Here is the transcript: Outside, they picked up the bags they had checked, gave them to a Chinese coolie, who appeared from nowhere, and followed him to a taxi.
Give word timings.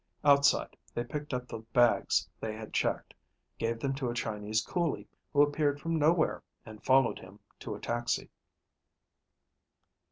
Outside, 0.23 0.75
they 0.95 1.03
picked 1.03 1.31
up 1.31 1.47
the 1.47 1.59
bags 1.59 2.27
they 2.39 2.55
had 2.55 2.73
checked, 2.73 3.13
gave 3.59 3.79
them 3.79 3.93
to 3.93 4.09
a 4.09 4.15
Chinese 4.15 4.65
coolie, 4.65 5.07
who 5.31 5.43
appeared 5.43 5.79
from 5.79 5.99
nowhere, 5.99 6.41
and 6.65 6.83
followed 6.83 7.19
him 7.19 7.39
to 7.59 7.75
a 7.75 7.79
taxi. 7.79 8.31